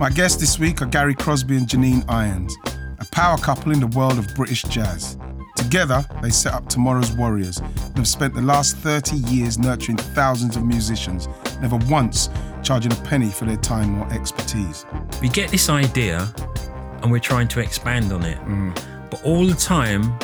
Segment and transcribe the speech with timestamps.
[0.00, 2.56] My guests this week are Gary Crosby and Janine Irons,
[3.00, 5.18] a power couple in the world of British jazz.
[5.56, 10.56] Together, they set up Tomorrow's Warriors and have spent the last 30 years nurturing thousands
[10.56, 11.28] of musicians,
[11.60, 12.30] never once
[12.62, 14.86] charging a penny for their time or expertise.
[15.20, 16.32] We get this idea
[17.02, 18.38] and we're trying to expand on it.
[18.46, 19.10] Mm.
[19.10, 20.18] But all the time,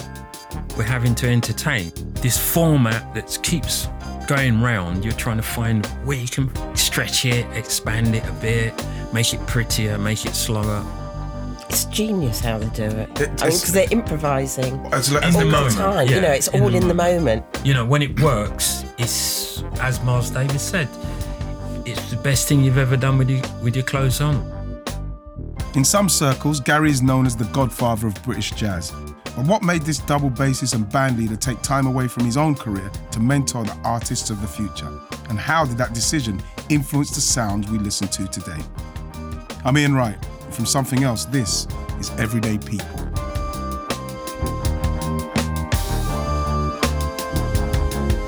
[0.78, 1.92] we're having to entertain.
[2.22, 3.88] This format that keeps
[4.26, 8.74] going round, you're trying to find where you can stretch it, expand it a bit,
[9.12, 10.84] make it prettier, make it slower.
[11.68, 13.20] It's genius how they do it.
[13.20, 16.08] It- oh, I mean, because they're improvising As, as In the all the moment, time.
[16.08, 17.44] yeah, you know, it's in all the in the moment.
[17.64, 20.88] You know, when it works, it's as Miles Davis said,
[21.84, 24.52] it's the best thing you've ever done with your, with your clothes on.
[25.74, 28.92] In some circles, Gary is known as the godfather of British jazz.
[29.36, 32.54] But what made this double bassist and band leader take time away from his own
[32.54, 34.90] career to mentor the artists of the future?
[35.28, 38.58] And how did that decision influence the sounds we listen to today?
[39.62, 40.16] I'm Ian Wright.
[40.52, 41.66] From something else, this
[42.00, 42.88] is Everyday People.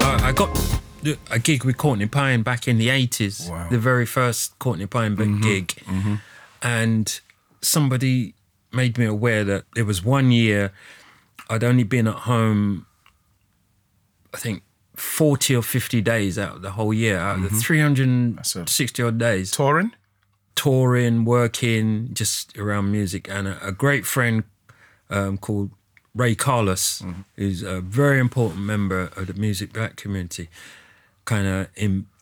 [0.02, 0.50] I, I got
[1.30, 3.68] a gig with Courtney Pine back in the 80s, Wow.
[3.70, 5.42] the very first Courtney Pine big mm-hmm.
[5.42, 5.68] gig.
[5.86, 6.14] Mm-hmm.
[6.60, 7.20] And
[7.62, 8.34] somebody
[8.72, 10.70] made me aware that there was one year
[11.48, 12.86] I'd only been at home,
[14.34, 14.62] I think,
[14.96, 19.50] 40 or 50 days out of the whole year, out of the 360 odd days
[19.50, 19.92] Touring?
[20.54, 23.28] touring, working, just around music.
[23.30, 24.42] And a, a great friend
[25.08, 25.70] um, called
[26.14, 27.02] Ray Carless,
[27.36, 30.48] who's a very important member of the music black community,
[31.24, 31.68] kind of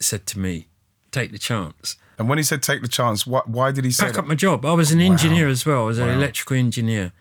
[0.01, 0.67] said to me,
[1.11, 4.05] "Take the chance." And when he said take the chance, what, why did he say
[4.05, 4.21] Pack that?
[4.21, 4.65] up my job.
[4.65, 5.83] I was an engineer as well.
[5.83, 7.13] I was an electrical engineer.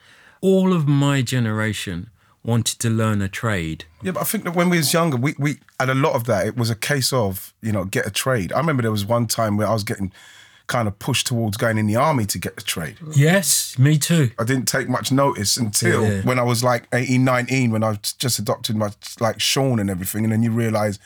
[0.46, 2.10] All of my generation
[2.44, 3.86] wanted to learn a trade.
[4.04, 6.26] Yeah, but I think that when we was younger, we, we had a lot of
[6.26, 6.46] that.
[6.46, 8.54] It was a case of, you know, get a trade.
[8.54, 10.12] I remember there was one time where I was getting
[10.68, 12.98] kind of pushed towards going in the army to get a trade.
[13.16, 14.30] Yes, me too.
[14.38, 16.22] I didn't take much notice until Yeah.
[16.22, 18.90] when I was like 18, 19, when I was just adopted my
[19.20, 20.24] like Sean and everything.
[20.24, 21.00] And then you realise,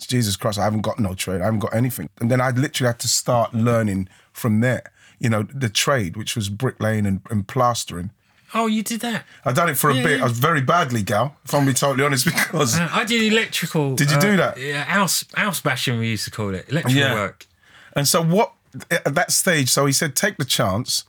[0.00, 1.40] Jesus Christ, I haven't got no trade.
[1.40, 2.08] I haven't got anything.
[2.20, 4.84] And then I literally had to start learning from there,
[5.20, 8.10] you know, the trade, which was bricklaying and, and plastering.
[8.54, 9.24] Oh, you did that.
[9.44, 10.18] I done it for a bit.
[10.18, 10.24] yeah.
[10.24, 13.94] I was very badly, gal, if I'm being totally honest, because Uh, I did electrical.
[13.94, 14.58] Did you uh, do that?
[14.58, 15.98] Yeah, house house bashing.
[15.98, 17.14] We used to call it electrical Yeah.
[17.14, 17.46] work.
[17.94, 18.52] And so what
[18.90, 21.04] at that stage, so he said, take the chance.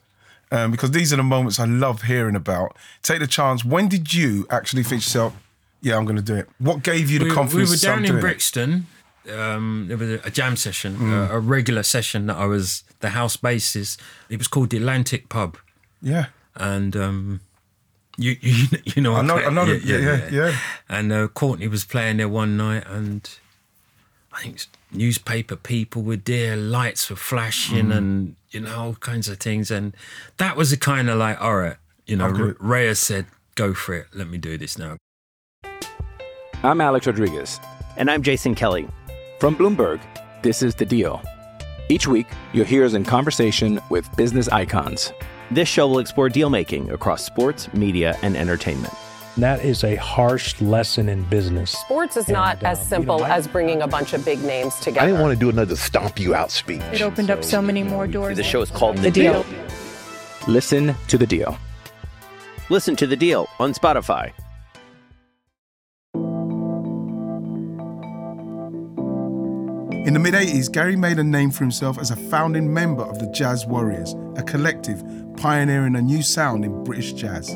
[0.53, 2.75] Um, because these are the moments I love hearing about.
[3.03, 3.63] Take the chance.
[3.63, 5.34] When did you actually think to yourself,
[5.81, 6.50] yeah, I'm going to do it?
[6.59, 8.19] What gave you the we, confidence we were down in?
[8.19, 8.85] Brixton.
[9.31, 11.29] Um, there was a, a jam session, Mm.
[11.29, 13.97] a, a regular session that I was the house bassist.
[14.29, 15.58] It was called the Atlantic Pub,
[16.02, 16.25] Yeah.
[16.56, 17.41] And um,
[18.17, 20.57] you you you know I know, what- I know, yeah, yeah, yeah, yeah.
[20.89, 23.29] And uh, Courtney was playing there one night, and
[24.34, 27.97] I think newspaper people were there, lights were flashing, Mm.
[27.97, 29.72] and you know all kinds of things.
[29.72, 29.94] And
[30.38, 32.56] that was the kind of like, all right, you know, I'll do
[32.95, 33.25] said,
[33.56, 34.97] "Go for it, let me do this now."
[36.63, 37.59] I'm Alex Rodriguez.
[37.97, 38.88] And I'm Jason Kelly.
[39.40, 40.00] From Bloomberg,
[40.44, 41.22] this is The Deal.
[41.90, 45.11] Each week, you'll hear us in conversation with business icons.
[45.51, 48.94] This show will explore deal making across sports, media, and entertainment.
[49.38, 51.72] That is a harsh lesson in business.
[51.72, 54.41] Sports is not And, as simple you know, I- as bringing a bunch of big
[54.44, 55.01] names together.
[55.01, 56.81] I didn't want to do another stomp you out speech.
[56.94, 58.38] It opened up so many more doors.
[58.38, 59.45] The show is called The Deal.
[60.47, 61.57] Listen to The Deal.
[62.69, 64.31] Listen to the deal on Spotify.
[70.06, 73.19] In the mid 80s, Gary made a name for himself as a founding member of
[73.19, 75.03] the Jazz Warriors, a collective
[75.41, 77.47] pioneering a new sound in British jazz.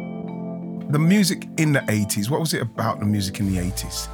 [0.89, 4.07] The music in the 80s, what was it about the music in the 80s?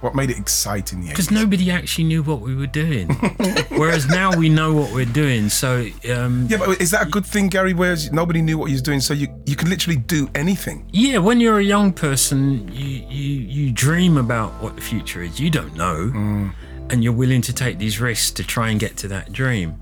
[0.00, 1.12] What made it exciting in the 80s?
[1.14, 3.08] because nobody actually knew what we were doing.
[3.70, 5.48] Whereas now we know what we're doing.
[5.50, 7.74] So um, Yeah, but is that a good thing, Gary?
[7.74, 10.88] Whereas nobody knew what he was doing, so you, you can literally do anything.
[10.92, 15.38] yeah, when you're a young person, you, you you dream about what the future is.
[15.38, 16.50] You don't know,
[16.90, 19.80] and you're willing to take these risks to try and get to that dream.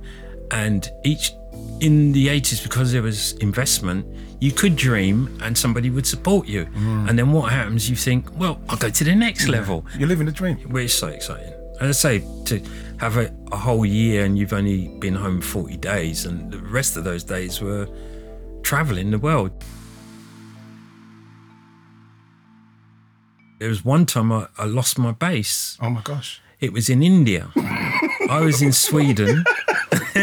[0.51, 1.31] And each
[1.81, 4.07] in the 80s, because there was investment,
[4.41, 6.67] you could dream and somebody would support you.
[6.67, 7.09] Mm.
[7.09, 7.89] And then what happens?
[7.89, 9.85] You think, well, I'll go to the next level.
[9.99, 10.57] You're living a dream.
[10.71, 11.53] which is so exciting.
[11.81, 12.63] As I say, to
[12.99, 16.97] have a, a whole year and you've only been home 40 days, and the rest
[16.97, 17.89] of those days were
[18.63, 19.53] traveling the world.
[23.59, 25.77] There was one time I, I lost my bass.
[25.81, 26.41] Oh my gosh.
[26.61, 27.51] It was in India.
[27.57, 29.45] I was in Sweden.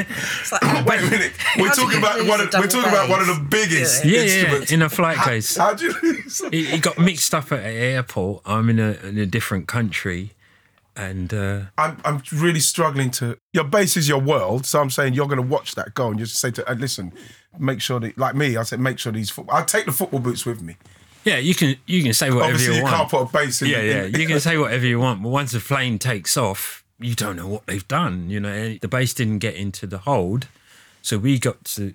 [0.09, 1.33] It's like, Wait a minute.
[1.57, 2.39] We're talking about one.
[2.41, 4.71] Of, we're double talking about one of the biggest Yeah, yeah, instruments.
[4.71, 5.55] in a flight case.
[5.57, 6.41] How'd you lose?
[6.51, 8.41] It, it got mixed up at an airport.
[8.45, 10.31] I'm in a, in a different country,
[10.97, 13.37] And uh, I'm, I'm really struggling to.
[13.53, 16.17] Your bass is your world, so I'm saying you're going to watch that go and
[16.19, 17.11] just say to, uh, listen,
[17.59, 19.29] make sure that, like me, I said, make sure these.
[19.29, 20.77] Foot, I'll take the football boots with me.
[21.25, 22.95] yeah, you can you can say whatever Obviously, you you want.
[22.95, 23.69] can't put a bass in.
[23.69, 24.03] yeah, yeah.
[24.03, 27.35] in- You can say whatever you want, but once the plane takes off, you don't
[27.35, 28.29] know what they've done.
[28.29, 30.47] You know, the bass didn't get into the hold,
[31.01, 31.93] so we got to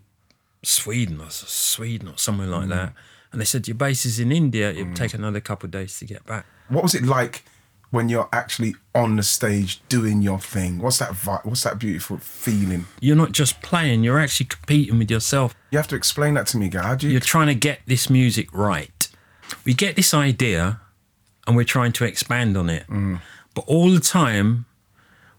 [0.62, 2.70] Sweden or Sweden or somewhere like Mm.
[2.70, 2.92] that,
[3.32, 4.70] and they said your bass is in India.
[4.72, 6.44] It'll take another couple of days to get back.
[6.68, 7.44] What was it like
[7.90, 10.78] when you're actually on the stage doing your thing?
[10.78, 11.12] What's that?
[11.14, 12.84] Vi- what's that beautiful feeling?
[13.00, 15.54] You're not just playing; you're actually competing with yourself.
[15.70, 16.96] You have to explain that to me, guy.
[17.00, 17.08] You?
[17.08, 19.08] You're trying to get this music right.
[19.64, 20.80] We get this idea
[21.46, 22.84] and we're trying to expand on it.
[23.54, 24.66] But all the time,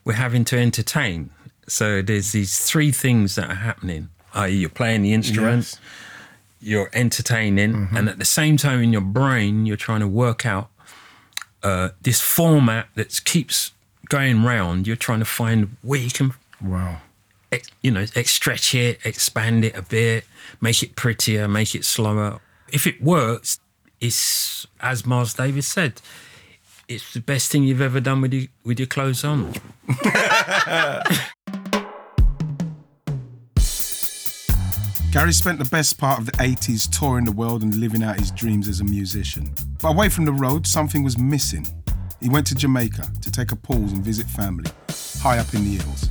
[0.04, 1.30] we're having to entertain.
[1.68, 4.10] So there's these three things that are happening.
[4.34, 4.52] i.e.
[4.56, 5.80] you're playing the instrument, Yes.
[6.62, 10.70] you're entertaining, and at the same time in your brain, you're trying to work out
[11.64, 13.72] uh, this format that keeps
[14.10, 14.88] going round.
[14.88, 17.02] You're trying to find where you can Wow.
[17.52, 20.26] ex, you know, ex- stretch it, expand it a bit,
[20.60, 22.40] make it prettier, make it slower.
[22.72, 23.60] If it works,
[24.00, 26.02] it's as Miles Davis said,
[26.94, 29.54] it's the best thing you've ever done with your with your clothes on.
[35.12, 38.32] Gary spent the best part of the 80s touring the world and living out his
[38.32, 39.54] dreams as a musician.
[39.82, 41.68] But away from the road, something was missing.
[42.22, 44.72] He went to Jamaica to take a pause and visit family,
[45.20, 46.10] high up in the hills.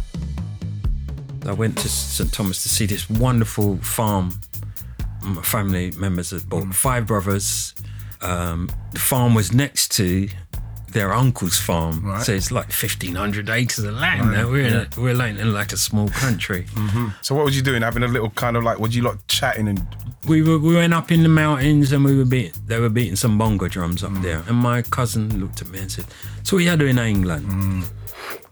[1.47, 4.39] I went to St Thomas to see this wonderful farm.
[5.23, 7.75] My family members had bought five brothers.
[8.21, 10.29] Um, the farm was next to
[10.93, 12.23] their uncle's farm, Right.
[12.23, 14.33] so it's like fifteen hundred acres of land.
[14.33, 16.65] Now we're in a, we're like in like a small country.
[16.75, 17.09] Mm-hmm.
[17.23, 17.83] So what was you doing?
[17.83, 19.87] Having a little kind of like, was you like chatting and
[20.27, 23.17] We were we went up in the mountains and we were beat, they were beating
[23.17, 24.23] some bongo drums up mm.
[24.23, 24.43] there.
[24.49, 26.05] And my cousin looked at me and said,
[26.43, 27.85] "So what you doing in England?" Mm.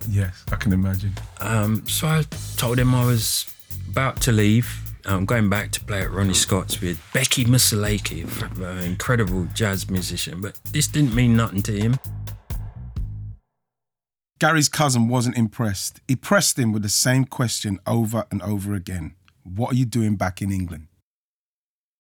[0.09, 1.13] yes, I can imagine.
[1.41, 2.25] Um, so I
[2.57, 3.55] told him I was
[3.91, 4.67] about to leave.
[5.05, 8.27] I'm going back to play at Ronnie Scott's with Bheki Mseleku,
[8.57, 10.41] an uh, incredible jazz musician.
[10.41, 11.99] But this didn't mean nothing to him.
[14.39, 16.01] Gary's cousin wasn't impressed.
[16.07, 19.15] He pressed him with the same question over and over again.
[19.43, 20.87] What are you doing back in England?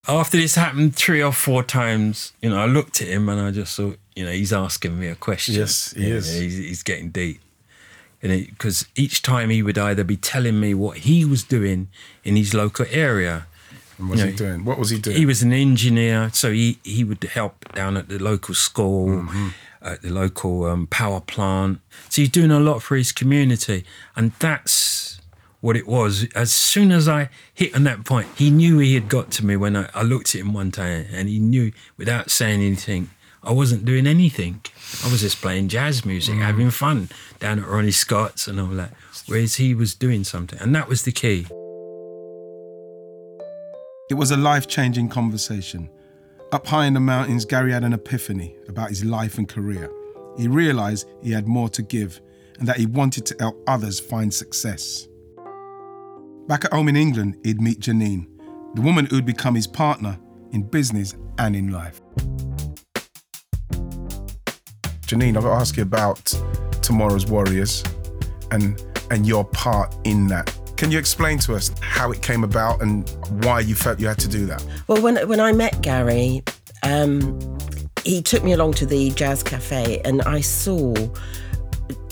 [0.06, 3.50] After this happened three or four times, you know, I looked at him and I
[3.50, 5.54] just thought, you know, he's asking me a question.
[5.54, 6.32] Yes, he Yeah, is.
[6.32, 7.40] He's, he's getting deep.
[8.22, 11.88] And Because each time he would either be telling me what he was doing
[12.24, 13.46] in his local area.
[13.98, 14.64] And what's You he doing?
[14.64, 15.16] What was he doing?
[15.16, 19.48] He was an engineer, so he, he would help down at the local school, mm-hmm.
[19.82, 21.80] At the local um, power plant.
[22.08, 23.84] So he's doing a lot for his community.
[24.16, 25.20] And that's
[25.60, 26.26] what it was.
[26.34, 29.56] As soon as I hit on that point, he knew he had got to me
[29.56, 33.10] when I, I looked at him one time and he knew without saying anything,
[33.42, 34.60] I wasn't doing anything.
[35.04, 37.08] I was just playing jazz music, having fun
[37.38, 38.92] down at Ronnie Scott's and all that.
[39.26, 40.58] Whereas he was doing something.
[40.58, 41.46] And that was the key.
[44.10, 45.90] It was a life changing conversation.
[46.50, 49.90] Up high in the mountains, Gary had an epiphany about his life and career.
[50.38, 52.22] He realised he had more to give
[52.58, 55.06] and that he wanted to help others find success.
[56.46, 58.26] Back at home in England, he'd meet Janine,
[58.74, 60.18] the woman who'd become his partner
[60.52, 62.00] in business and in life.
[65.02, 66.34] Janine, I've got to ask you about
[66.80, 67.84] tomorrow's Warriors
[68.50, 70.57] and and your part in that.
[70.78, 73.10] Can you explain to us how it came about and
[73.42, 74.64] why you felt you had to do that?
[74.86, 76.40] Well, when when I met Gary,
[76.84, 77.58] um,
[78.04, 80.94] he took me along to the jazz cafe, and I saw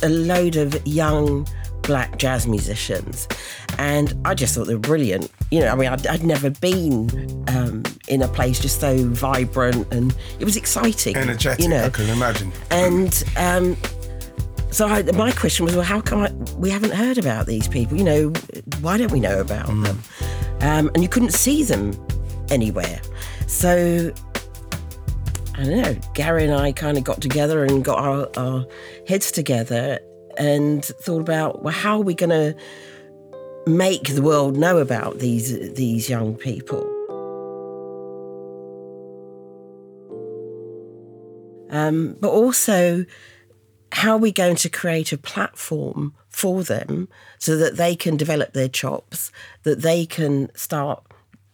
[0.03, 1.47] a load of young
[1.83, 3.29] black jazz musicians,
[3.79, 5.31] and I just thought they were brilliant.
[5.53, 7.09] You know, I mean, I'd, I'd never been
[7.47, 11.17] um, in a place just so vibrant, and it was exciting.
[11.17, 12.51] Energetic, you know, I can imagine.
[12.73, 13.77] and um,
[14.77, 17.97] so I, my question was, well, how come I, we haven't heard about these people?
[17.97, 18.33] You know,
[18.83, 19.85] why don't we know about Mm.
[19.87, 20.03] them?
[20.61, 21.95] Um, and you couldn't see them
[22.51, 23.01] anywhere.
[23.47, 24.13] So
[25.55, 25.95] I don't know.
[26.13, 28.67] Gary and I kind of got together and got our, our
[29.09, 29.99] heads together
[30.37, 32.55] and thought about, well, how are we going to
[33.67, 36.83] make the world know about these these young people?
[41.71, 43.07] Um, but also,
[43.97, 48.53] how are we going to create a platform for them so that they can develop
[48.53, 51.03] their chops, that they can start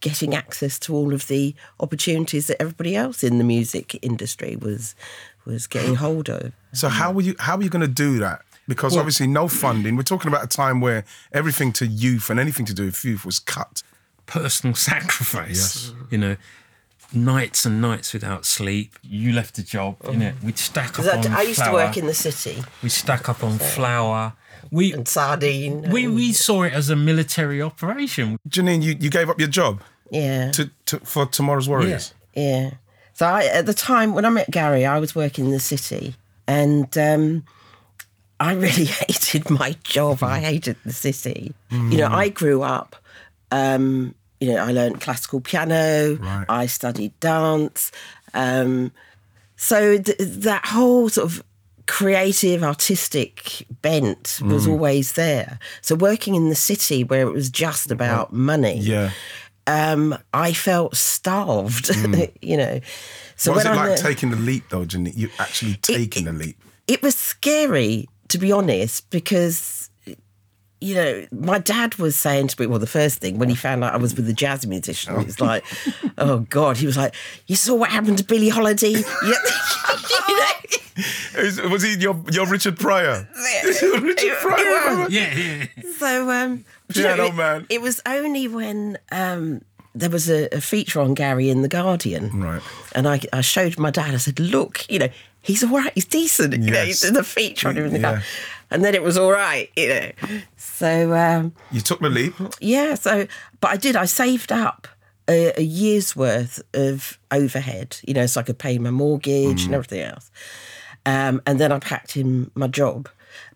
[0.01, 4.97] getting access to all of the opportunities that everybody else in the music industry was
[5.45, 6.53] was getting hold of.
[6.73, 8.43] So how were you how are you going to do that?
[8.67, 9.95] Because obviously no funding.
[9.97, 13.25] We're talking about a time where everything to youth and anything to do with youth
[13.25, 13.83] was cut.
[14.27, 15.49] personal sacrifice.
[15.49, 15.93] Yes.
[16.11, 16.37] You know,
[17.15, 18.99] nights and nights without sleep.
[19.03, 20.33] You left a job, you know.
[20.43, 21.71] We'd stack up 'Cause I, on I used flour.
[21.81, 24.33] to work in the city We stack up on flour.
[24.71, 25.91] We and sardine.
[25.91, 28.39] we and- we saw it as a military operation.
[28.49, 30.51] Janine, you, you gave up your job yeah.
[30.53, 32.15] to, to for tomorrow's warriors.
[32.35, 32.71] Yeah.
[33.15, 36.15] So I, at the time when I met Gary, I was working in the city,
[36.47, 37.45] and um,
[38.41, 40.23] I really hated my job.
[40.23, 41.53] I hated the city.
[41.71, 42.97] You know, I grew up.
[43.51, 46.15] Um, you know, I learned classical piano.
[46.17, 46.47] Right.
[46.49, 47.93] I studied dance.
[48.35, 48.91] Um,
[49.57, 51.43] so th- that whole sort of
[51.87, 55.59] creative, artistic bent was always there.
[55.81, 59.11] So working in the city where it was just about money Yeah.
[59.67, 61.91] um, I felt starved,
[62.43, 62.81] you know.
[63.37, 65.17] So what was it when I like taking the leap, though, Janine?
[65.17, 66.57] You actually taking the leap.
[66.89, 69.82] it was scary, to be honest, because
[70.83, 72.67] you know my dad was saying to me.
[72.67, 75.25] Well, the first thing when he found out I was with a jazz musician, he
[75.27, 75.65] was like,
[76.19, 77.15] "Oh God!" He was like,
[77.47, 78.91] "You saw what happened to Billie Holiday?"
[79.23, 79.35] you
[80.37, 81.69] know?
[81.71, 83.27] Was he your your Richard Pryor?
[83.73, 85.07] Richard Pryor.
[85.09, 85.67] Yeah, yeah.
[85.99, 87.67] So, um, you know, Piano it, Man.
[87.71, 89.63] it was only when um,
[89.95, 92.63] there was a, a feature on Gary in the Guardian, Right.
[92.95, 94.15] And I, I showed my dad.
[94.15, 95.09] I said, "Look, you know,
[95.41, 95.93] he's all right.
[95.95, 96.53] He's decent.
[96.63, 98.03] You know, he's there's a feature on him in the Yeah.
[98.03, 98.27] Guardian."
[98.73, 100.11] And then it was all right, you know.
[100.57, 102.35] So um, You took the leap.
[102.61, 103.27] yeah, so
[103.61, 103.97] but I did.
[103.97, 104.89] I saved up
[105.29, 109.75] a, a year's worth of overhead, you know, so I could pay my mortgage and
[109.75, 110.31] everything else.
[111.05, 113.09] Um, and then I packed in my job,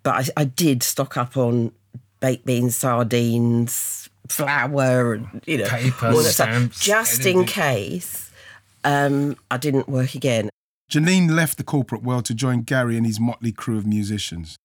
[0.03, 1.73] but I, I did stock up on
[2.21, 8.31] baked beans, sardines, flour, and you know, Paper, all that stuff, stamps, just in case
[8.85, 10.51] um, I didn't work again.
[10.91, 14.57] Janine left the corporate world to join Gary and his motley crew of musicians.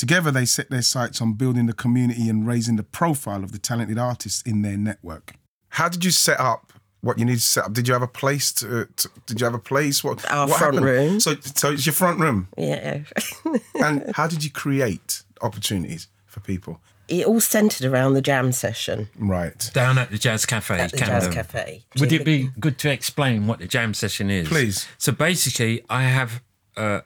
[0.00, 3.58] Together, they set their sights on building the community and raising the profile of the
[3.58, 5.34] talented artists in their network.
[5.70, 7.72] How did you set up what you need to set up?
[7.74, 8.50] Did you have a place?
[8.54, 10.02] To, to- did you have a place?
[10.02, 10.84] What Our what front happened?
[10.90, 11.20] room.
[11.20, 12.48] So, so it's your front room.
[12.56, 13.00] Yeah.
[13.82, 16.80] And how did you create opportunities for people?
[17.08, 19.68] it all centred around the jam session Right.
[19.74, 21.20] Down at the Jazz Cafe, at the Camden.
[21.22, 21.82] Jazz Cafe.
[21.98, 24.46] Would it be good to explain what the jam session is?
[24.48, 24.86] Please.
[24.96, 26.40] So basically, I have
[26.76, 27.00] uh,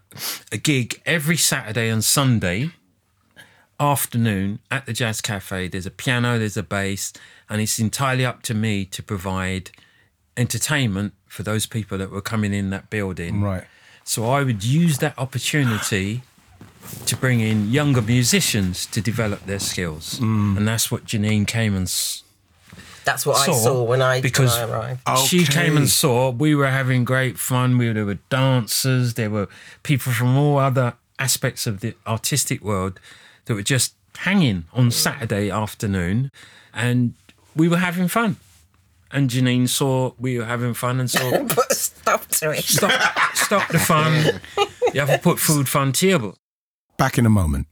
[0.53, 2.71] a gig every Saturday and Sunday
[3.81, 5.69] afternoon at the Jazz Cafe.
[5.69, 7.13] There's a piano, there's a bass,
[7.49, 9.71] and it's entirely up to me to provide
[10.37, 13.41] entertainment for those people that were coming in that building.
[13.43, 13.65] Right.
[14.05, 16.23] So I would use that opportunity
[17.07, 20.57] to bring in younger musicians to develop their skills, Mm.
[20.59, 21.87] and that's what Janine came and.
[21.87, 22.23] s-
[23.05, 24.73] That's what I saw saw when I, because when I
[25.05, 25.19] arrived.
[25.27, 25.53] she Okay.
[25.53, 27.79] came and saw we were having great fun.
[27.79, 29.49] We there were dancers, there were
[29.83, 32.99] people from all other aspects of the artistic world
[33.47, 36.31] that were just hanging on Saturday afternoon,
[36.73, 37.15] and
[37.55, 38.37] we were having fun.
[39.11, 42.65] And Janine saw we were having fun and saw Put a stop to it.
[42.65, 42.91] stop
[43.35, 44.41] stop the fun.
[44.93, 46.37] You have to put food fun table.
[46.97, 47.67] Back in a moment.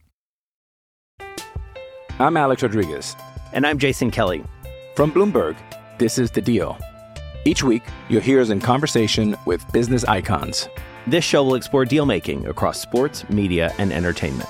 [2.19, 3.15] I'm Alex Rodriguez.
[3.51, 4.43] And I'm Jason Kelly.
[4.95, 5.55] From Bloomberg,
[5.97, 6.77] this is The Deal.
[7.45, 10.69] Each week, you'll hear us in conversation with business icons.
[11.07, 14.49] This show will explore deal making across sports, media, and entertainment.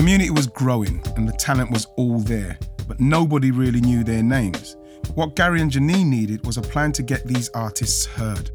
[0.00, 4.74] community was growing and the talent was all there, but nobody really knew their names.
[5.14, 8.50] What Gary and Janine needed was a plan to get these artists heard.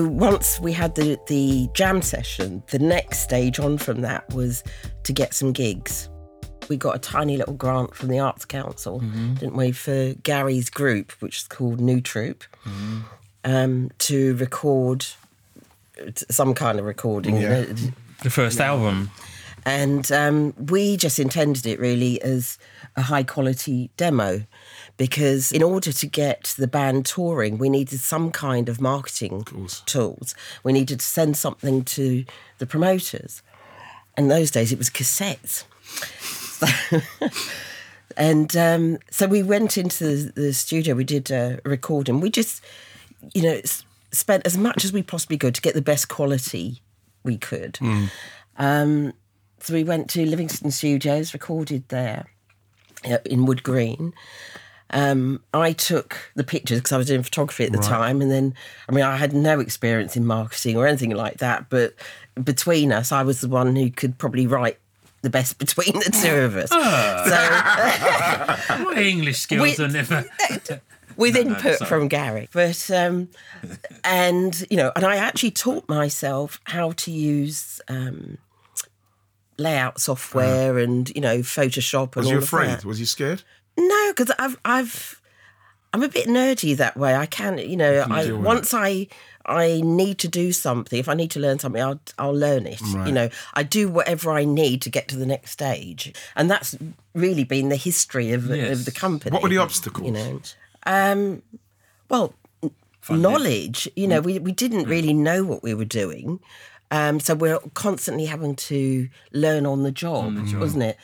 [0.00, 4.64] Once we had the, the jam session, the next stage on from that was
[5.04, 6.08] to get some gigs.
[6.68, 11.12] We got a tiny little grant from the Arts Council, didn't we, for Gary's group,
[11.20, 12.42] which is called Nu Troop,
[13.44, 15.06] um, to record
[16.30, 17.36] some kind of recording.
[17.36, 17.60] you Yeah.
[17.60, 17.74] know,
[18.24, 19.10] The first album.
[19.64, 22.58] And um, we just intended it really as
[22.96, 24.42] a high quality demo
[24.96, 29.44] because in order to get the band touring we needed some kind of marketing
[29.86, 32.24] tools we needed to send something to
[32.58, 33.42] the promoters
[34.16, 35.64] in those days it was cassettes
[36.58, 37.00] so,
[38.16, 40.94] And um, so we went into the, the studio.
[40.94, 42.20] We did a recording.
[42.20, 42.62] We just,
[43.34, 46.82] you know, s- spent as much as we possibly could to get the best quality
[47.22, 47.78] we could.
[48.58, 49.12] Um,
[49.60, 52.26] so we went to Livingston Studios, recorded there
[53.04, 54.12] uh, in Wood Green.
[54.92, 58.54] Um, I took the pictures because I was doing photography at the time, and then
[58.88, 61.70] I mean I had no experience in marketing or anything like that.
[61.70, 61.94] But
[62.42, 64.78] between us, I was the one who could probably write
[65.22, 66.70] the best between the two of us.
[66.70, 66.76] So
[68.84, 70.24] My English skills We- are never.
[71.16, 71.88] with No, no, input sorry.
[71.88, 72.48] from Gary.
[72.52, 73.28] But um,
[74.02, 78.38] and you know, and I actually taught myself how to use um,
[79.60, 80.00] layout mm.
[80.00, 82.84] software and you know Photoshop and Was you afraid?
[82.84, 83.42] Was you scared?
[83.76, 85.20] No, because I've I've
[85.92, 87.14] I'm a bit nerdy that way.
[87.14, 89.08] I can you know I deal with once I
[89.46, 90.98] I need to do something.
[90.98, 92.80] If I need to learn something, I'll I'll learn it.
[92.80, 96.76] You know, I do whatever I need to get to the next stage, and that's
[97.14, 98.78] really been the history of Yes.
[98.78, 99.32] of the company.
[99.32, 100.06] What were the obstacles?
[100.06, 100.40] You know,
[100.86, 101.42] um,
[102.08, 102.34] well,
[103.08, 103.88] knowledge.
[103.96, 104.24] You know, mm.
[104.24, 104.90] we we didn't mm.
[104.90, 106.40] really know what we were doing.
[106.90, 110.96] Um, so we're constantly having to learn on the job, wasn't it?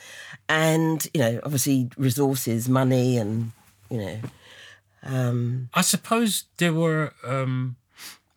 [0.49, 3.53] And you know, obviously resources, money, and
[3.91, 4.19] you know,
[5.03, 7.77] um, I suppose there were um,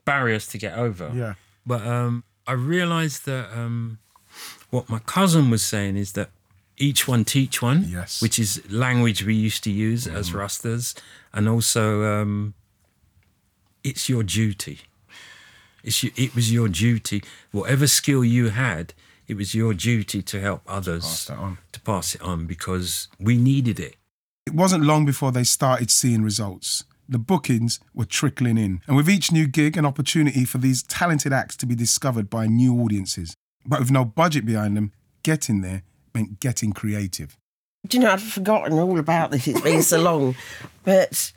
[0.06, 1.12] barriers to get over.
[1.13, 1.34] Yeah.
[1.65, 4.00] But um, I realised that um,
[4.70, 6.29] what my cousin was saying is that
[6.77, 7.86] each one teach one.
[7.88, 8.20] Yes.
[8.20, 8.22] Mm.
[8.22, 10.96] Which is language we used to use as Rastas,
[11.34, 12.53] and also um,
[13.84, 14.79] it's your duty.
[15.89, 17.24] It's your, it was your duty.
[17.51, 18.93] Whatever skill you had,
[19.27, 21.58] it was your duty to help others Pass on.
[21.72, 23.96] to pass it on because we needed it.
[24.46, 26.84] It wasn't long before they started seeing results.
[27.08, 31.34] The bookings were trickling in, and with each new gig, an opportunity for these talented
[31.34, 33.36] acts to be discovered by new audiences.
[33.65, 34.91] But with no budget behind them,
[35.24, 35.81] getting there
[36.13, 37.36] meant getting creative.
[37.88, 39.48] do you know, I'd forgotten all about this.
[39.48, 40.36] It's been so long,
[40.84, 41.31] but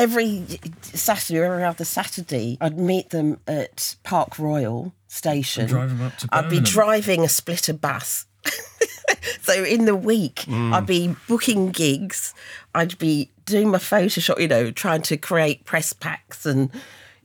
[0.00, 0.44] every
[0.82, 5.66] Saturday or every other Saturday, I'd meet them at Park Royal Station.
[5.66, 8.26] drive 'em up to I'd be driving a splitter bus.
[9.42, 12.34] so in the week, I'd be booking gigs.
[12.74, 16.70] I'd be doing my Photoshop, you know, trying to create press packs and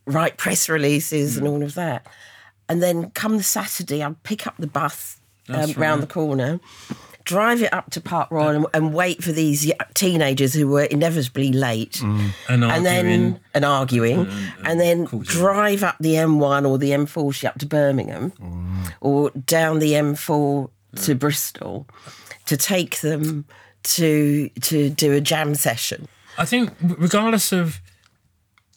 [0.06, 2.06] write press releases and all of that.
[2.68, 6.60] And then come the Saturday, I'd pick up the bus um, That's round the corner,
[7.26, 11.52] drive it up to Park Royal and, and wait for these teenagers who were inevitably
[11.52, 11.94] late.
[11.94, 12.30] Mm.
[12.50, 12.84] And And arguing.
[12.84, 14.28] then and arguing,
[14.64, 18.94] and then causing- drive up the M1 or the M40 up to Birmingham, mm.
[19.02, 21.20] or down the M4 to mm.
[21.20, 21.88] Bristol,
[22.46, 23.46] to take them
[23.84, 26.08] to to do a jam session.
[26.38, 27.82] I think, regardless of,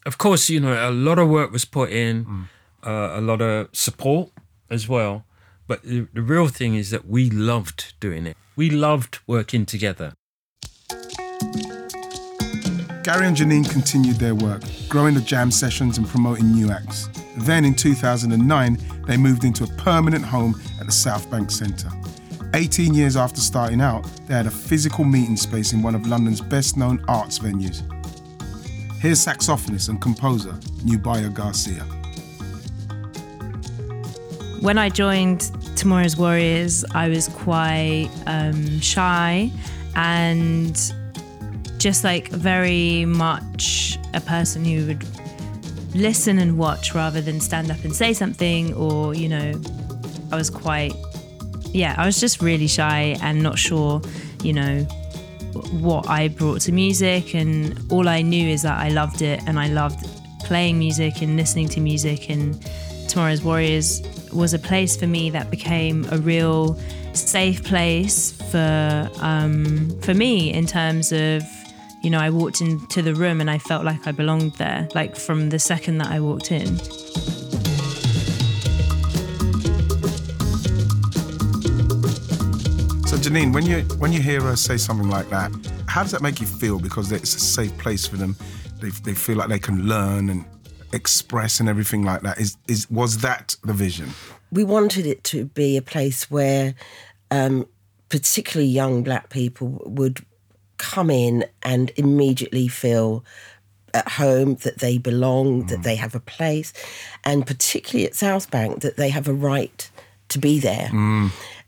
[0.07, 2.49] of course, you know, a lot of work was put in,
[2.87, 4.31] uh, a lot of support
[4.71, 5.25] as well.
[5.69, 8.37] But the, the real thing is that we loved doing it.
[8.57, 10.15] We loved working together.
[13.05, 17.09] Gary and Janine continued their work, growing the jam sessions and promoting new acts.
[17.39, 21.91] Then in 2009, they moved into a permanent home at the South Bank Centre.
[22.55, 26.41] 18 years after starting out, they had a physical meeting space in one of London's
[26.41, 27.83] best known arts venues.
[29.01, 30.53] Here's saxophonist and composer
[30.85, 31.98] Nubya Garcia.
[34.61, 39.53] When I joined Tomorrow's Warriors, I was quite um, shy
[39.95, 40.77] and
[41.79, 45.07] just like very much a person who would
[45.95, 49.53] listen and watch rather than stand up and say something or, you know,
[50.33, 50.93] I was quite,
[51.67, 54.03] yeah, I was just really shy and not sure,
[54.43, 54.81] you know,
[55.81, 57.33] what I brought to music.
[57.33, 60.05] And all I knew is that I loved it and I loved
[60.41, 62.29] playing music and listening to music.
[62.29, 62.61] And
[63.09, 66.79] Tomorrow's Warriors was a place for me that became a real
[67.13, 71.43] safe place for um, for me in terms of
[72.03, 75.17] you know I walked into the room and I felt like I belonged there like
[75.17, 76.77] from the second that I walked in.
[83.07, 85.51] So Janine, when you when you hear her say something like that,
[85.87, 86.79] how does that make you feel?
[86.79, 88.37] Because it's a safe place for them.
[88.81, 90.45] They, they feel like they can learn and
[90.93, 92.39] express and everything like that.
[92.39, 94.11] Is is was that the vision?
[94.51, 96.75] we wanted it to be a place where
[97.31, 97.67] um,
[98.09, 100.25] particularly young black people would
[100.79, 103.25] come in and immediately feel
[103.95, 106.73] at home that they belong that they have a place
[107.25, 109.91] and particularly at south bank that they have a right
[110.29, 110.91] to be there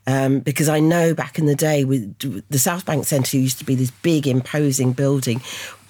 [0.07, 3.65] um, because I know back in the day, with the South Bank Centre used to
[3.65, 5.41] be this big, imposing building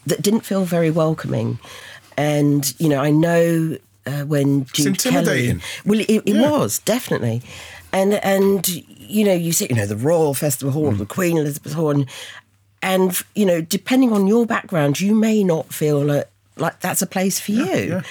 [0.05, 1.59] that didn't feel very welcoming.
[2.21, 5.59] And you know, I know uh, when Jude intimidating.
[5.59, 7.41] Kelly, well, it, it was definitely,
[7.91, 11.73] and and you know, you see, you know, the Royal Festival Hall, the Queen Elizabeth
[11.73, 12.07] Hall, and
[12.83, 17.05] And, you know, depending on your background, you may not feel like, like that's a
[17.05, 17.81] place for you.
[17.89, 18.01] yeah,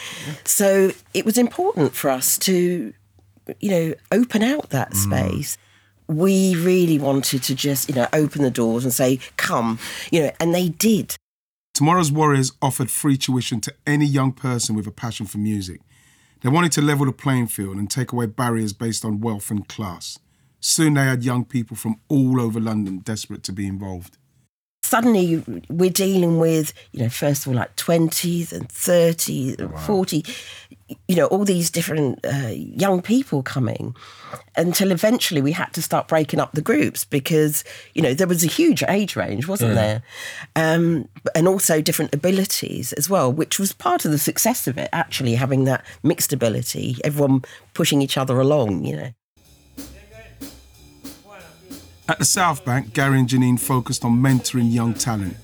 [0.45, 2.93] So it was important for us to,
[3.59, 5.59] you know, open out that space.
[6.07, 9.79] We really wanted to just, you know, open the doors and say, come,
[10.13, 11.17] you know, and they did.
[11.81, 15.81] Tomorrow's Warriors offered free tuition to any young person with a passion for music.
[16.43, 19.67] They wanted to level the playing field and take away barriers based on wealth and
[19.67, 20.19] class.
[20.61, 24.19] Soon they had young people from all over London desperate to be involved.
[24.83, 30.23] suddenly we're dealing with, you know, first of all, like 20s and 30s and 40,
[31.09, 33.95] you know, all these different uh, young people coming
[34.57, 38.45] until eventually we had to start breaking up the groups because, you know, there was
[38.45, 40.03] a huge age range, wasn't there?
[40.57, 44.89] Um, and also different abilities as well, which was part of the success of it,
[44.93, 47.43] actually, having that mixed ability, everyone
[47.75, 49.11] pushing each other along, you know.
[52.09, 55.37] At the South Bank, Gary and Janine focused on mentoring young talent.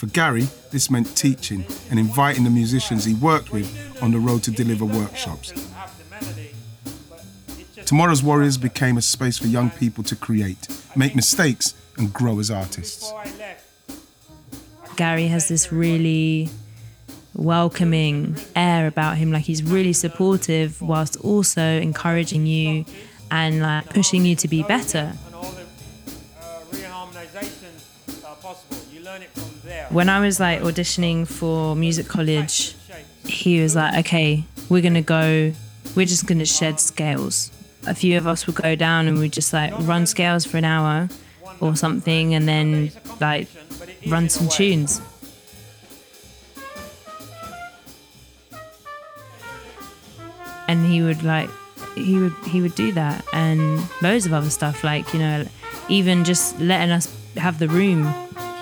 [0.00, 3.68] For Gary, this meant teaching and inviting the musicians he worked with
[4.02, 5.52] on the road to deliver workshops.
[7.84, 12.50] Tomorrow's Warriors became a space for young people to create, make mistakes, and grow as
[12.50, 13.12] artists.
[14.96, 16.48] Gary has this really
[17.34, 19.30] welcoming air about him.
[19.30, 22.86] Like he's really supportive whilst also encouraging you
[23.30, 25.12] and like pushing you to be better.
[29.90, 32.76] When I was like auditioning for music college,
[33.24, 35.52] he was like, okay, we're gonna go,
[35.96, 37.50] we're just gonna shed scales.
[37.86, 40.64] A few of us would go down and we'd just like run scales for an
[40.64, 41.08] hour
[41.60, 43.48] or something and then like
[44.06, 45.00] run some tunes.
[50.70, 51.50] and he would like
[51.96, 55.44] he would he would do that and loads of other stuff like you know
[55.88, 58.04] even just letting us have the room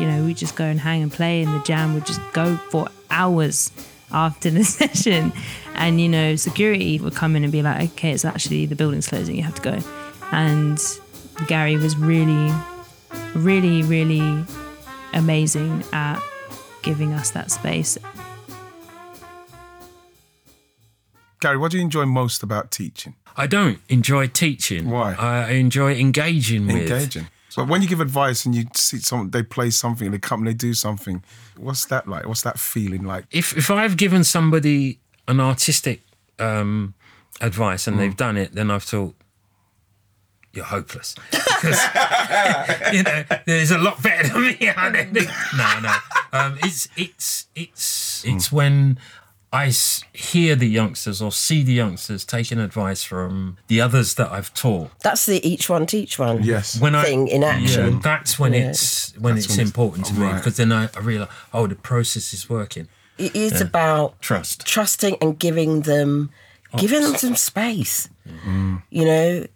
[0.00, 2.56] you know we just go and hang and play and the jam would just go
[2.70, 3.70] for hours
[4.12, 5.32] after the session
[5.74, 9.08] and you know security would come in and be like okay it's actually the building's
[9.08, 9.78] closing you have to go
[10.32, 10.98] and
[11.46, 12.52] gary was really
[13.34, 14.44] really really
[15.12, 16.20] amazing at
[16.82, 17.98] giving us that space
[21.40, 23.14] Gary, what do you enjoy most about teaching?
[23.36, 24.90] I don't enjoy teaching.
[24.90, 25.14] Why?
[25.14, 26.90] I enjoy engaging with.
[26.90, 27.28] Engaging.
[27.48, 30.48] So when you give advice and you see someone, they play something, they come and
[30.48, 31.22] they do something,
[31.56, 32.26] what's that like?
[32.26, 33.24] What's that feeling like?
[33.30, 36.02] If if I've given somebody an artistic
[36.38, 36.94] um,
[37.40, 39.14] advice and they've done it, then I've thought
[40.52, 41.80] you're hopeless because
[42.92, 45.26] you know there's a lot better than me out there.
[45.56, 45.94] No, no.
[46.32, 48.98] Um, it's it's it's it's when
[49.52, 54.30] I s- hear the youngsters or see the youngsters taking advice from the others that
[54.30, 54.90] I've taught.
[55.02, 56.78] That's the each one teach one Yes.
[56.78, 57.94] When I thing in action.
[57.94, 58.68] yeah, that's when Yeah.
[58.70, 61.66] it's when That's it's when it's- important to me because then I, I realize oh
[61.66, 62.88] the process is working.
[63.16, 64.64] It is about Trust.
[64.66, 66.30] trusting and giving them
[66.76, 68.08] giving them some space.
[68.28, 68.76] Mm-hmm.
[68.90, 69.46] You know,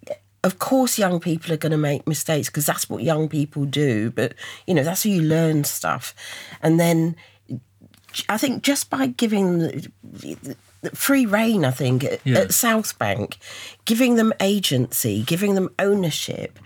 [0.43, 4.09] of course, young people are going to make mistakes because that's what young people do.
[4.11, 4.33] But
[4.67, 6.13] you know, that's how you learn stuff.
[6.63, 7.15] And then
[8.29, 12.39] I think just by giving the, the, the free reign, I think at, Yeah.
[12.39, 13.37] at South Bank,
[13.85, 16.59] giving them agency, giving them ownership,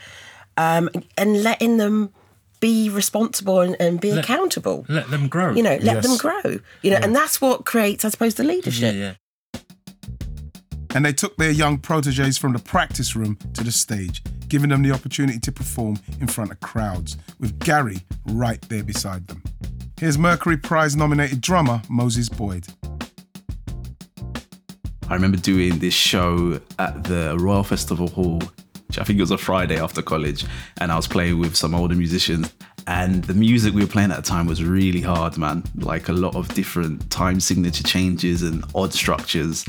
[0.57, 2.11] um, and letting them
[2.59, 5.53] be responsible and, and be accountable Let them grow.
[5.53, 6.59] you know, let them grow.
[6.81, 8.95] You know, and that's what creates, I suppose, the yeah, leadership.
[8.95, 9.13] yeah.
[10.95, 14.81] And they took their young proteges from the practice room to the stage, giving them
[14.81, 19.43] the opportunity to perform in front of crowds, with Gary right there beside them.
[19.99, 22.67] Here's Mercury Prize nominated drummer Moses Boyd.
[25.09, 28.39] I remember doing this show at the Royal Festival Hall,
[28.87, 30.45] which I think it was a Friday after college,
[30.79, 32.53] and I was playing with some older musicians.
[32.85, 35.63] And the music we were playing at the time was really hard, man.
[35.75, 39.65] Like a lot of different time signature changes and odd structures.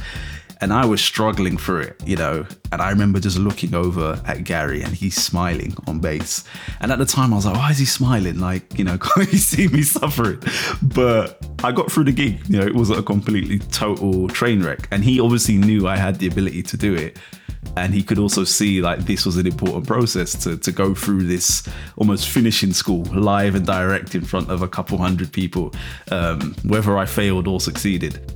[0.61, 2.47] And I was struggling for it, you know.
[2.73, 6.45] And I remember just looking over at Gary and he's smiling on bass.
[6.81, 8.41] And at the time I was like, why is he smiling?
[8.41, 10.43] Like, you know, can't he see me suffering?
[10.83, 12.41] But I got through the gig.
[12.49, 14.89] You know, it was a completely total train wreck.
[14.91, 17.19] And he obviously knew I had the ability to do it.
[17.77, 21.25] And he could also see like this was an important process to, to go through
[21.25, 25.73] this almost finishing school live and direct in front of a couple hundred people,
[26.11, 28.33] um, whether I failed or succeeded.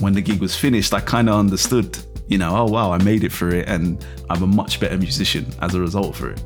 [0.00, 3.24] When the gig was finished, I kind of understood, you know, oh wow, I made
[3.24, 6.42] it for it and I'm a much better musician as a result for it.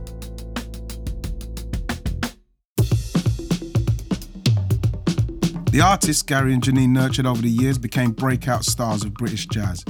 [5.72, 9.84] The artists Gary and Janine nurtured over the years became breakout stars of British jazz,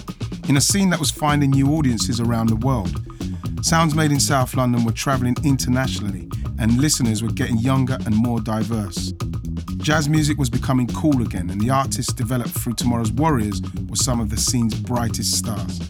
[0.49, 3.01] in a scene that was finding new audiences around the world.
[3.65, 8.41] Sounds made in South London were travelling internationally, and listeners were getting younger and more
[8.41, 9.13] diverse.
[9.81, 14.21] Jazz music was becoming cool again, and the artists developed through Tomorrow's Warriors were some
[14.21, 15.81] of the scene's brightest stars.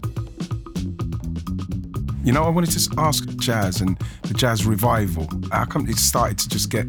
[2.23, 5.27] You know, I wanted to ask jazz and the jazz revival.
[5.51, 6.85] How come it started to just get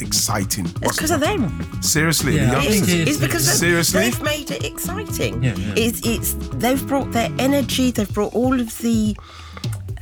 [0.00, 0.66] exciting?
[0.82, 1.82] It's because of them.
[1.82, 2.88] Seriously, Yeah, the youngsters.
[2.88, 4.00] it- It's because they've- Seriously?
[4.02, 5.42] they've made it exciting.
[5.42, 5.74] Yeah, yeah.
[5.76, 7.90] It's it's they've brought their energy.
[7.90, 9.16] They've brought all of the.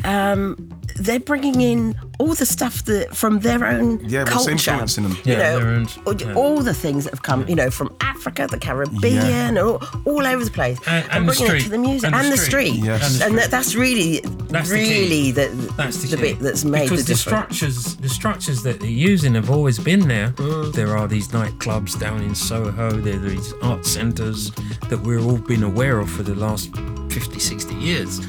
[0.05, 0.57] Um,
[0.97, 4.51] they're bringing in all the stuff that from their own Yeah, culture.
[4.53, 5.13] influencing them?
[5.25, 6.35] You Yeah, know, their own- all, yeah.
[6.35, 7.47] all the things that have come.
[7.49, 11.33] You know, from Africa, the Caribbean, and all, all over the place, And- and the
[11.33, 12.75] bringing it to the music And the and the street.
[12.77, 12.85] street.
[12.85, 13.03] Yes.
[13.03, 13.37] And the street.
[13.37, 15.01] that, that's really, That's the key.
[15.01, 16.23] really the That's the, the key.
[16.23, 20.09] bit that's made because the the, structures, the structures that they're using have always been
[20.09, 20.31] there.
[20.37, 20.73] Mm.
[20.73, 22.91] There are these nightclubs down in Soho.
[22.93, 24.51] There are these art centres
[24.89, 26.71] that we've all been aware of for the last
[27.11, 28.21] 50, 60 years.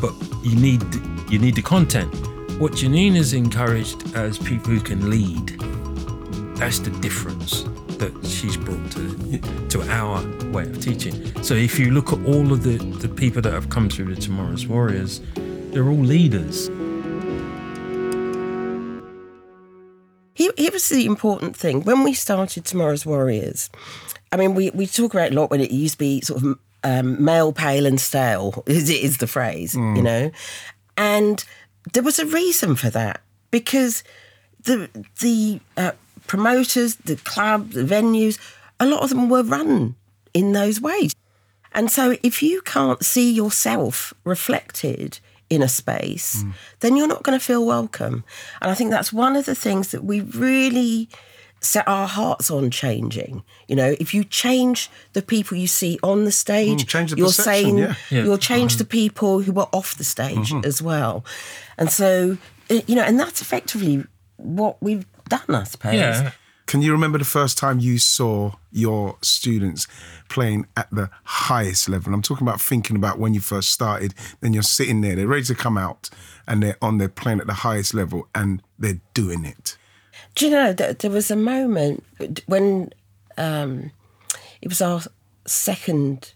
[0.00, 0.82] But you need
[1.30, 2.12] you need the content.
[2.58, 5.58] What Janine has encouraged as people who can lead.
[6.56, 7.64] That's the difference
[7.98, 9.38] that she's brought to
[9.70, 11.42] to our way of teaching.
[11.42, 14.20] So if you look at all of the, the people that have come through the
[14.20, 16.68] Tomorrow's Warriors, they're all leaders.
[20.34, 21.82] Here, here was the important thing.
[21.82, 23.68] When we started Tomorrow's Warriors,
[24.30, 26.44] I mean, we, we talk about it a lot when it used to be sort
[26.44, 30.30] of um, male, pale, and stale, is, is the phrase, you know?
[30.96, 31.44] And
[31.92, 33.20] there was a reason for that
[33.50, 34.02] because
[34.62, 34.88] the,
[35.20, 35.92] the uh,
[36.26, 38.38] promoters, the club, the venues,
[38.80, 39.94] a lot of them were run
[40.32, 41.14] in those ways.
[41.72, 45.18] And so if you can't see yourself reflected
[45.50, 46.44] in a space,
[46.80, 48.24] then you're not going to feel welcome.
[48.62, 51.08] And I think that's one of the things that we really
[51.64, 53.42] set our hearts on changing.
[53.68, 57.16] You know, if you change the people you see on the stage, Mm, change the
[57.16, 57.94] you're saying yeah.
[58.10, 58.24] Yeah.
[58.24, 58.90] you'll change the mm-hmm.
[58.90, 60.64] people who are off the stage mm-hmm.
[60.64, 61.24] as well.
[61.78, 62.38] And so,
[62.70, 64.04] eh, you know, and that's effectively
[64.36, 65.94] what we've done, I suppose.
[65.94, 66.32] Yeah.
[66.66, 69.86] Can you remember the first time you saw your students
[70.28, 72.14] playing at the highest level?
[72.14, 75.44] I'm talking about thinking about when you first started, then you're sitting there, they're ready
[75.44, 76.08] to come out,
[76.46, 79.76] and they're on there playing at the highest level and they're doing it.
[80.34, 82.02] Do you know that there was a moment
[82.46, 82.92] when
[83.36, 83.90] um,
[84.60, 85.00] it was our
[85.46, 86.32] second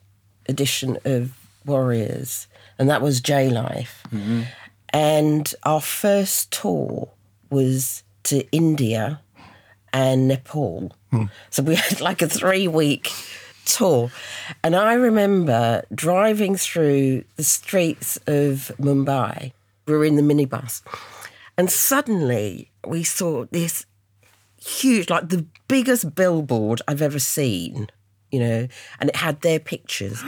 [0.48, 1.32] edition of
[1.64, 2.46] Warriors,
[2.78, 4.04] and that was J Life,
[4.90, 7.08] and our first tour
[7.50, 9.20] was to India
[9.92, 10.92] and Nepal.
[11.50, 13.10] So we had like a three week
[13.64, 14.10] tour.
[14.62, 19.52] And I remember driving through the streets of Mumbai.
[19.86, 20.82] We were in the minibus.
[21.56, 23.86] And suddenly we saw this
[24.60, 27.88] huge, like the biggest billboard I've ever seen,
[28.30, 28.68] you know,
[29.00, 30.22] and it had their pictures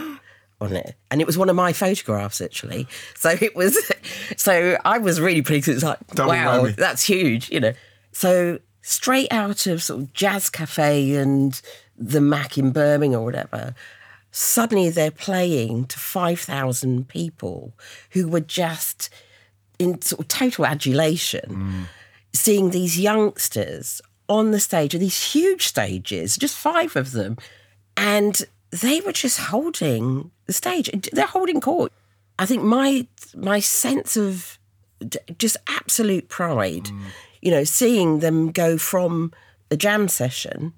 [0.61, 0.95] on it.
[1.11, 2.87] And it was one of my photographs, actually.
[3.16, 3.79] So it was,
[4.37, 5.69] so I was really pleased.
[5.69, 6.77] It was like, Double wow, whammy.
[6.77, 7.73] that's huge, you know.
[8.12, 11.61] So straight out of sort of Jazz Cafe and
[11.97, 13.75] the Mac in Birmingham or whatever,
[14.31, 17.75] suddenly they're playing to 5,000 people
[18.11, 19.11] who were just
[19.79, 21.85] in sort of total adulation, mm.
[22.33, 27.37] seeing these youngsters on the stage, and these huge stages, just five of them,
[27.97, 30.88] and they were just holding the stage.
[31.12, 31.93] They're holding court.
[32.38, 34.59] I think my my sense of
[35.37, 37.01] just absolute pride, mm.
[37.43, 39.33] you know, seeing them go from
[39.71, 40.73] a jam session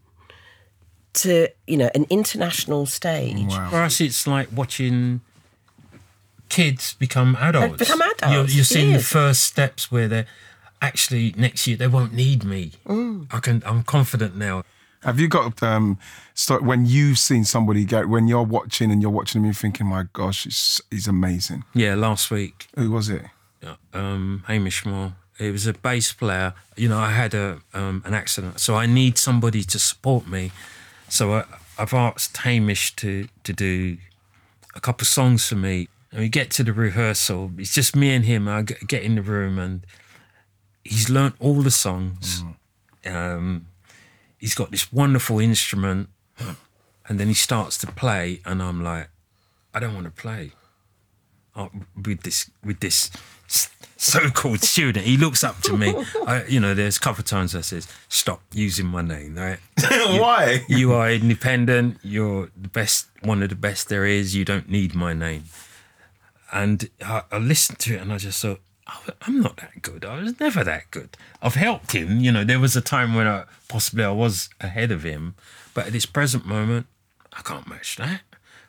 [1.13, 3.53] to you know an international stage.
[3.53, 5.21] For us, it's like watching
[6.49, 7.79] kids become uh, adults.
[7.79, 10.27] become You're, adults, you're seeing the first steps where they're
[10.83, 12.73] actually next year they won't need me.
[13.31, 13.63] I can.
[13.65, 14.65] I'm confident now.
[15.03, 15.99] Have you got um
[16.35, 19.87] start when you've seen somebody get when you're watching and you're watching them, you're thinking,
[19.87, 21.65] my gosh, he's, he's amazing.
[21.75, 23.23] Yeah, last week, Who was it?
[23.95, 25.15] um, Hamish Moore.
[25.39, 26.53] It was a bass player.
[26.77, 30.53] You know, I had a um, an accident, so I need somebody to support me.
[31.09, 31.45] So I,
[31.79, 33.97] I've asked Hamish to to do
[34.75, 35.89] a couple of songs for me.
[36.13, 37.51] And we get to the rehearsal.
[37.57, 38.47] It's just me and him.
[38.47, 39.81] I get in the room, and
[40.85, 42.45] he's learnt all the songs.
[43.05, 43.67] Um,
[44.39, 46.09] he's got this wonderful instrument,
[47.09, 49.09] and then he starts to play, and I'm like,
[49.75, 50.53] I don't want to play
[51.55, 51.69] uh,
[52.05, 53.11] with this with this
[53.97, 55.05] so-called student.
[55.05, 55.95] He looks up to me.
[56.27, 59.59] I, you know, there's a couple of times I says, "Stop using my name." Right?
[60.21, 60.65] Why?
[60.69, 61.99] You are independent.
[62.03, 64.35] You're the best, one of the best there is.
[64.35, 65.45] You don't need my name.
[66.53, 68.61] And I, I listened to it, and I just thought,
[69.23, 70.05] I'm not that good.
[70.05, 71.17] I was never that good.
[71.41, 72.21] I've helped him.
[72.21, 75.35] You know, there was a time when I possibly I was ahead of him,
[75.73, 76.87] but at this present moment,
[77.33, 78.23] I can't match that.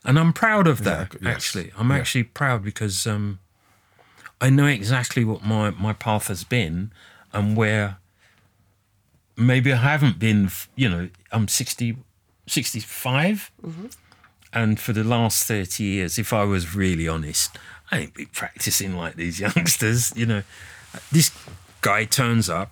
[0.06, 1.14] And I'm proud of that.
[1.16, 1.36] Yeah, yes.
[1.36, 1.98] Actually, I'm Yeah.
[1.98, 3.40] actually proud because um,
[4.40, 6.92] I know exactly what my, my path has been
[7.32, 7.98] and where
[9.36, 11.98] maybe I haven't been, you know, I'm 60,
[12.48, 13.52] 65.
[13.66, 13.86] Mm-hmm.
[14.56, 17.58] And for the last 30 years, if I was really honest,
[17.94, 20.14] I ain't be practicing like these youngsters.
[20.16, 20.44] You know,
[21.12, 21.32] this
[21.82, 22.72] guy turns up,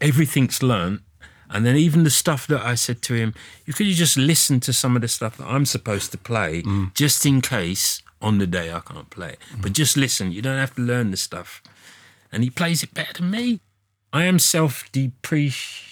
[0.00, 1.02] everything's learnt.
[1.50, 3.34] And then even the stuff that I said to him,
[3.66, 6.62] you could you just listen to some of the stuff that I'm supposed to play,
[6.62, 6.94] mm.
[6.94, 9.38] just in case on the day I can't play it.
[9.54, 9.62] Mm.
[9.62, 10.32] But just listen.
[10.32, 11.62] You don't have to learn the stuff.
[12.32, 13.60] And he plays it better than me.
[14.14, 15.90] I am self depreciating.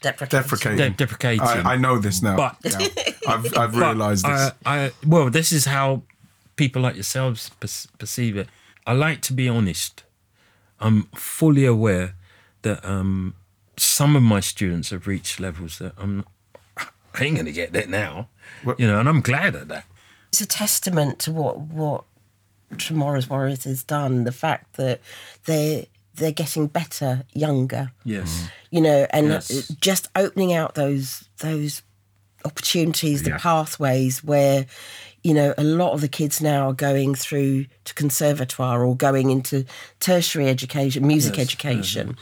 [0.00, 0.42] Deprecating.
[0.42, 0.92] Deprecating.
[0.94, 1.42] deprecating.
[1.42, 2.36] I, I, know this now.
[2.36, 2.88] But yeah.
[3.28, 4.50] I've, I've realised this.
[4.64, 6.02] I, I, well, this is how
[6.56, 7.50] people like yourselves
[7.98, 8.48] perceive it.
[8.86, 10.04] I like to be honest.
[10.80, 12.14] I'm fully aware
[12.62, 13.34] that um,
[13.76, 16.24] some of my students have reached levels that I'm.
[17.14, 18.28] I ain't going to get there now,
[18.64, 18.80] what?
[18.80, 19.84] you know, and I'm glad at that.
[20.28, 22.04] It's a testament to what what
[22.78, 24.24] tomorrow's warriors has done.
[24.24, 25.00] The fact that
[25.44, 27.92] they they're getting better younger.
[28.04, 28.28] Yes.
[28.42, 28.50] Mm.
[28.70, 29.68] You know, and yes.
[29.80, 31.82] just opening out those those
[32.44, 33.38] opportunities, the yeah.
[33.38, 34.66] pathways where,
[35.22, 39.30] you know, a lot of the kids now are going through to conservatoire or going
[39.30, 39.64] into
[40.00, 41.46] tertiary education, music yes.
[41.46, 42.16] education.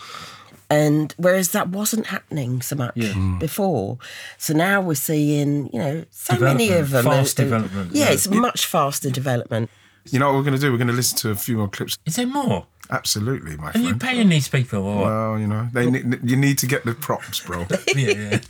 [0.68, 3.12] And whereas that wasn't happening so much yeah.
[3.12, 3.40] Mm.
[3.40, 3.98] before,
[4.38, 7.04] so now we're seeing, you know, so many of them.
[7.04, 7.92] Fast are, development.
[7.92, 9.68] Yeah, yeah, it's much faster development.
[10.10, 10.70] You know what we're going to do?
[10.70, 11.98] We're going to listen to a few more clips.
[12.06, 12.66] Is there more?
[12.88, 13.86] Absolutely, my Are friend.
[13.86, 14.84] you paying these people?
[14.84, 17.66] Or Well, you know, they need, you need to get the props, bro.
[17.96, 18.40] yeah, yeah.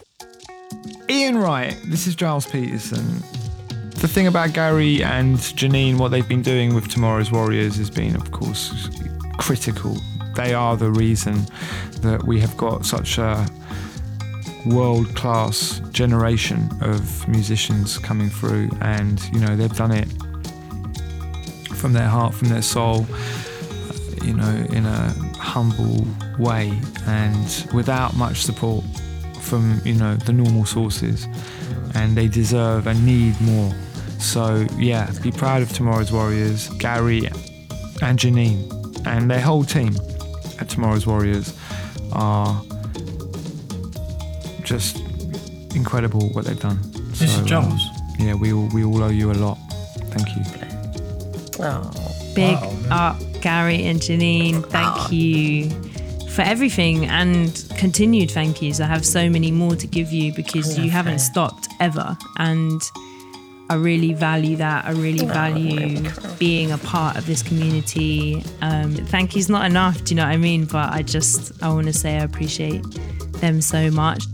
[1.09, 3.23] Ian Wright, this is Gilles Peterson.
[4.01, 8.17] The thing about Gary and Janine, what they've been doing with Tomorrow's Warriors has been,
[8.17, 8.89] of course,
[9.37, 9.95] critical.
[10.35, 11.45] They are the reason
[12.01, 13.47] that we have got such a
[14.65, 20.09] world class generation of musicians coming through, and you know, they've done it
[21.75, 26.07] from their heart, from their soul uh, you know, in a humble
[26.39, 26.73] way
[27.07, 28.83] and without much support
[29.41, 31.29] from, you know, the normal sources.
[31.95, 33.75] And they deserve and need more.
[34.21, 37.27] So, yeah, be proud of tomorrow's Warriors, Gary
[38.03, 39.97] and Janine, and their whole team
[40.61, 41.57] at Tomorrow's Warriors
[42.13, 42.63] are
[44.63, 44.99] just
[45.75, 46.79] incredible what they've done.
[47.13, 47.83] This so, is Jones.
[47.83, 49.57] Um, yeah, we all, we all owe you a lot.
[50.13, 50.43] Thank you.
[51.63, 51.91] Oh,
[52.35, 55.11] Big wow, up Gary and Janine, thank oh.
[55.11, 55.71] you
[56.31, 58.81] for everything and continued thank yous.
[58.81, 62.17] I have so many more to give you because you haven't stopped ever.
[62.39, 62.81] And
[63.71, 64.85] I really value that.
[64.85, 66.03] I really value
[66.41, 68.43] being a part of this community.
[68.63, 70.65] Um, thank you's not enough, do you know what I mean?
[70.65, 72.83] But I just, I want to say I appreciate
[73.35, 74.25] them so much.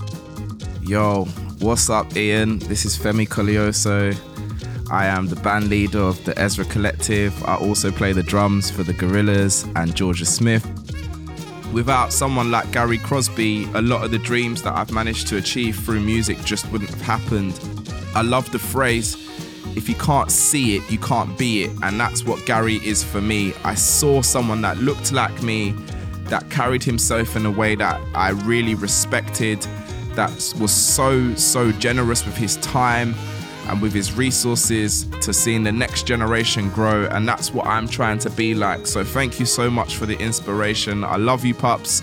[0.81, 1.27] Yo,
[1.59, 2.61] what's up, Ian?
[2.61, 4.17] This is Femi Koleoso.
[4.91, 7.35] I am the band leader of the Ezra Collective.
[7.45, 10.65] I also play the drums for the Gorillaz and Jorja Smith.
[11.75, 15.77] Without someone like Gary Crosby, a lot of the dreams that I've managed to achieve
[15.77, 17.61] through music just wouldn't have happened.
[18.17, 19.15] I love the phrase,
[19.77, 21.71] if you can't see it, you can't be it.
[21.83, 23.53] And that's what Gary is for me.
[23.63, 25.75] I saw someone that looked like me,
[26.31, 29.61] that carried himself in a way that I really respected,
[30.15, 33.15] that was so, so generous with his time
[33.69, 37.05] and with his resources to seeing the next generation grow.
[37.09, 38.87] And that's what I'm trying to be like.
[38.87, 41.05] So thank you so much for the inspiration.
[41.05, 42.03] I love you, pups.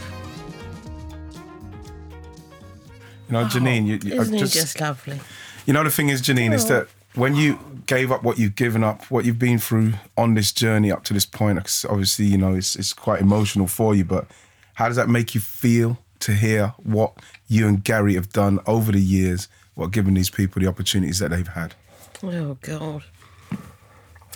[3.29, 5.19] You know, Janine, you, you isn't just, just lovely?
[5.65, 8.83] You know, the thing is, Janine, is that when you gave up what you've given
[8.83, 11.57] up, what you've been through on this journey up to this point,
[11.89, 14.27] obviously, you know, it's, it's quite emotional for you, but
[14.75, 17.13] how does that make you feel to hear what
[17.47, 21.31] you and Gary have done over the years what giving these people the opportunities that
[21.31, 21.75] they've had.
[22.21, 23.03] Oh God.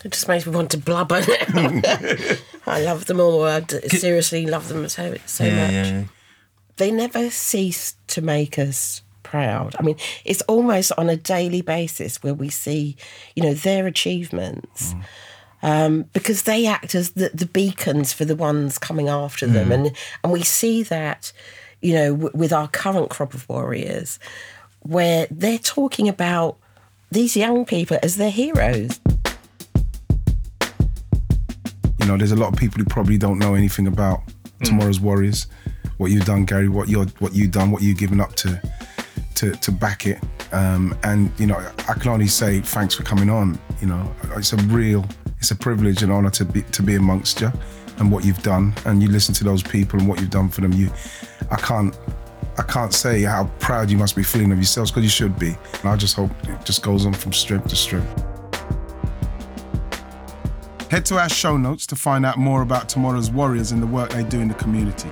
[0.04, 1.22] It just makes me want to blubber.
[2.68, 3.44] I love them all.
[3.44, 5.74] I seriously love them so so yeah, much.
[5.74, 6.04] Yeah.
[6.78, 9.76] They never cease to make us proud.
[9.78, 12.96] I mean, it's almost on a daily basis where we see,
[13.36, 14.94] you know, their achievements.
[14.94, 15.04] Mm.
[15.64, 19.74] Um, because they act as the, the, beacons for the ones coming after them, mm.
[19.74, 21.34] and and we see that,
[21.82, 24.20] you know, w- with our current crop of warriors,
[24.82, 26.58] where they're talking about
[27.10, 29.00] these young people as their heroes.
[32.00, 34.22] You know, there's a lot of people who probably don't know anything about
[34.60, 34.66] mm.
[34.66, 35.48] tomorrow's warriors,
[35.98, 38.62] what you've done, Gary, what you're what you've done, what you've given up to
[39.38, 40.20] to to back it.
[40.52, 41.58] Um, and you know,
[41.88, 43.58] I can only say thanks for coming on.
[43.82, 45.06] You know, it's a real,
[45.40, 47.52] it's a privilege and honor to be to be amongst you
[48.00, 48.74] and what you've done.
[48.86, 50.74] And you listen to those people and what you've done for them.
[50.74, 50.92] You,
[51.52, 51.96] I can't
[52.58, 55.56] I can't say how proud you must be feeling of yourselves because you should be.
[55.82, 58.24] And I just hope it just goes on from strength to strength.
[60.90, 64.10] Head to our show notes to find out more about tomorrow's Warriors and the work
[64.10, 65.10] they do in the community.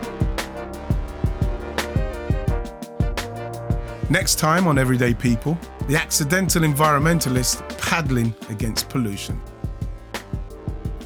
[4.10, 9.41] Next time on Everyday People, the accidental environmentalist paddling against pollution.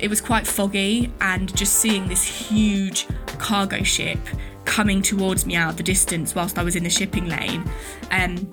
[0.01, 4.19] It was quite foggy, and just seeing this huge cargo ship
[4.65, 7.63] coming towards me out of the distance whilst I was in the shipping lane.
[8.11, 8.51] Um,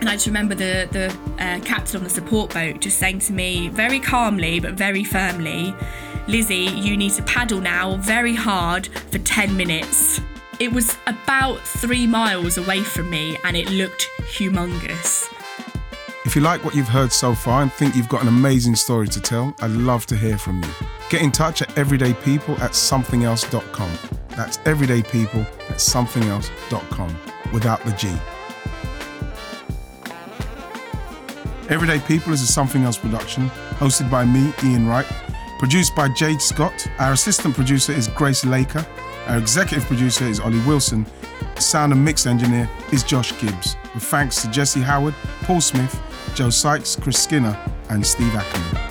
[0.00, 3.34] and I just remember the, the uh, captain on the support boat just saying to
[3.34, 5.74] me very calmly but very firmly,
[6.26, 10.20] Lizzie, you need to paddle now very hard for 10 minutes.
[10.60, 15.28] It was about three miles away from me and it looked humongous.
[16.24, 19.08] If you like what you've heard so far and think you've got an amazing story
[19.08, 20.70] to tell, I'd love to hear from you.
[21.10, 23.90] Get in touch at everydaypeople at somethingelse.com.
[24.30, 27.16] That's everydaypeople at somethingelse.com
[27.52, 28.14] without the G.
[31.70, 33.48] Everyday People is a Something Else production,
[33.78, 35.06] hosted by me, Ian Wright,
[35.58, 36.86] produced by Jade Scott.
[36.98, 38.86] Our assistant producer is Grace Laker.
[39.26, 41.06] Our executive producer is Ollie Wilson.
[41.58, 43.76] Sound and mix engineer is Josh Gibbs.
[43.94, 45.98] With thanks to Jesse Howard, Paul Smith,
[46.34, 47.58] Joe Sykes, Chris Skinner,
[47.88, 48.83] and Steve Ackerman.